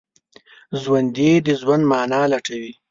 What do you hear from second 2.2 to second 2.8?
لټوي